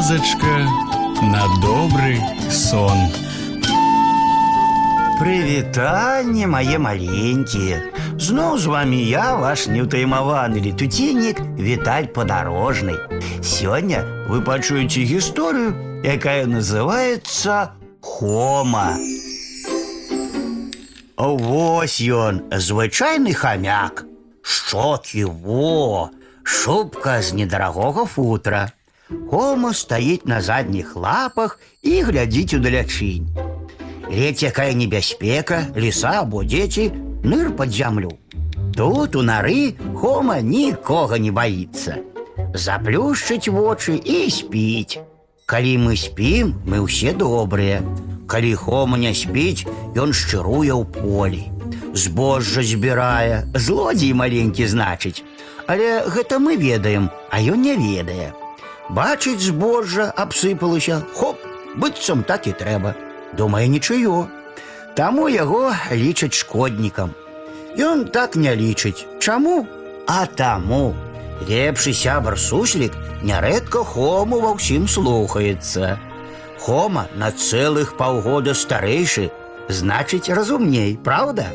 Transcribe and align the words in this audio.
казачка 0.00 0.56
на 1.20 1.44
добрый 1.60 2.18
сон. 2.50 2.96
Прывітанне 5.20 6.46
мае 6.48 6.78
маленькія. 6.80 7.82
Зноў 8.16 8.56
з 8.56 8.72
вами 8.72 8.96
я, 9.04 9.36
ваш 9.36 9.66
неўтаймаваны 9.68 10.62
летуценнік 10.64 11.40
Віталь 11.60 12.08
падарожны. 12.08 12.96
Сёння 13.44 14.00
вы 14.32 14.40
пачуеце 14.40 15.04
гісторыю, 15.04 15.76
якая 16.00 16.48
называецца 16.48 17.76
Хома. 18.00 18.96
Вось 21.20 22.00
ён, 22.00 22.48
звычайны 22.48 23.36
хамяк. 23.36 24.06
Шчокі 24.40 25.28
во, 25.44 26.08
шубка 26.44 27.20
з 27.20 27.36
недарагога 27.36 28.06
футра. 28.06 28.72
Хома 29.30 29.72
стаіць 29.72 30.26
на 30.26 30.40
задніх 30.42 30.96
лапах 30.96 31.60
і 31.82 32.02
глядзіць 32.02 32.54
удалячынь. 32.58 33.30
Ледь 34.10 34.42
якая 34.42 34.74
небяспека, 34.74 35.66
ліса 35.76 36.22
або 36.22 36.42
дзеці, 36.42 36.90
ныр 37.22 37.54
пад 37.54 37.70
зямлю. 37.70 38.18
Тут 38.74 39.16
у 39.16 39.22
нары 39.22 39.74
Хома 39.94 40.40
нікога 40.40 41.18
не 41.18 41.30
баіцца. 41.30 42.02
Заплюшчыць 42.54 43.48
вочы 43.48 43.94
і 43.94 44.30
спіць. 44.30 44.98
Калі 45.46 45.72
мы 45.86 45.94
спім, 45.96 46.54
мы 46.66 46.82
ўсе 46.82 47.14
добрыя. 47.14 47.82
Калі 48.26 48.54
Хома 48.58 48.98
не 48.98 49.14
спіць, 49.14 49.70
ён 49.94 50.10
шчыруе 50.10 50.74
ў 50.74 50.82
полі. 50.82 51.46
Збожжа 51.94 52.66
збірае, 52.66 53.46
злодзей 53.54 54.12
маленькі 54.18 54.66
значыць. 54.66 55.22
Але 55.66 56.02
гэта 56.10 56.42
мы 56.42 56.58
ведаем, 56.58 57.10
а 57.30 57.38
ён 57.38 57.62
не 57.62 57.78
ведае. 57.78 58.34
Бачыць 58.90 59.42
збожжа 59.42 60.12
абсыпалася, 60.14 61.02
хоп, 61.14 61.38
быццам 61.76 62.22
так 62.22 62.46
і 62.46 62.52
трэба. 62.52 62.94
Думае 63.34 63.66
нічыё. 63.68 64.26
Таму 64.94 65.28
яго 65.28 65.74
лічаць 65.90 66.38
шкоднікам. 66.38 67.14
Ён 67.76 68.06
так 68.08 68.36
не 68.36 68.54
лічыць. 68.54 69.04
Чаму? 69.20 69.66
А 70.06 70.26
таму. 70.26 70.94
Лепшы 71.44 71.92
сябар 71.92 72.38
суслік 72.40 72.96
нярэдка 73.22 73.84
хому 73.84 74.40
ва 74.40 74.56
ўсім 74.56 74.88
слухаецца. 74.88 75.98
Хома 76.62 77.08
на 77.14 77.28
цэлых 77.30 77.96
паўгода 77.98 78.54
старэйшы, 78.54 79.28
значыць 79.68 80.32
разумней, 80.32 80.96
праўда? 80.96 81.52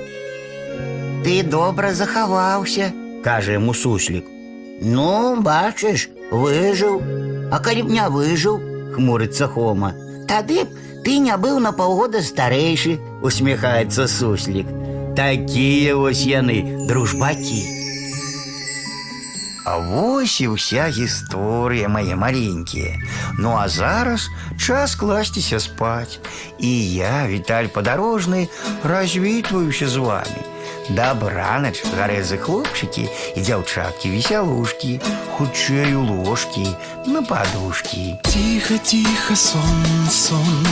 Ты 1.26 1.42
добра 1.44 1.94
захаваўся, 1.94 2.94
кажа 3.24 3.58
яму 3.58 3.74
суслік. 3.74 4.26
Ну, 4.82 5.42
бачыш, 5.42 6.10
выжыў. 6.32 7.02
А 7.52 7.60
калі 7.60 7.84
б 7.84 7.92
не 7.92 8.06
выжыў, 8.08 8.62
хмурыцца 8.96 9.48
Хома. 9.48 9.94
Тады 10.28 10.64
б 10.64 10.70
ты 11.04 11.18
не 11.18 11.36
быў 11.36 11.60
на 11.60 11.72
паўгода 11.74 12.22
старэйшы, 12.22 12.98
усміхаецца 13.22 14.08
суслік. 14.08 14.68
Такія 15.16 15.96
вось 15.96 16.24
яны, 16.24 16.88
дружбакі. 16.88 17.82
А 19.66 19.78
вось 19.78 20.42
і 20.42 20.58
ўся 20.58 20.90
гісторыя 20.90 21.86
мае 21.86 22.16
маленькія. 22.18 22.98
Ну 23.38 23.54
а 23.54 23.68
зараз 23.70 24.30
час 24.58 24.96
класціся 24.96 25.60
спаць. 25.60 26.20
І 26.58 26.72
я, 26.96 27.28
Віталь 27.28 27.70
падарожны, 27.70 28.50
развітваюся 28.84 29.88
з 29.88 29.98
вами. 29.98 30.42
Дабранач, 30.90 31.82
гарэзы 31.96 32.38
хлопчыкі 32.38 33.08
і 33.36 33.40
дзяўчаткі 33.40 34.12
весялушкі, 34.12 35.00
хутчэй 35.38 35.96
у 35.96 36.04
ложкі, 36.04 36.68
на 37.08 37.22
падушкі. 37.24 38.18
Тихо, 38.28 38.78
тихо, 38.84 39.36
сон, 39.36 39.84
сон, 40.10 40.66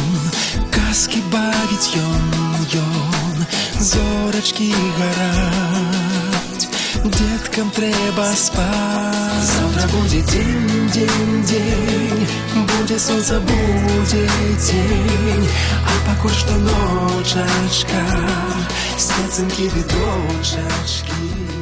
казки 0.71 1.21
бавіць 1.31 1.95
ён, 1.95 2.25
ён, 2.83 3.45
зорачкі 3.79 4.73
гараць, 4.99 6.67
деткам 7.03 7.71
трэба 7.71 8.27
спаць. 8.35 9.29
Завтра 9.39 9.87
будзе 9.95 10.21
дзень, 10.21 10.89
дзень, 10.91 11.43
дзень, 11.43 12.27
будзе 12.67 12.99
сонца, 12.99 13.39
будзе 13.39 14.27
дзень, 14.27 14.29
а 14.29 14.33
пакуль 14.59 15.02
ночачка, 17.34 18.02
спецынкі 18.96 19.66
ды 19.74 19.82
дочачкі. 19.90 21.53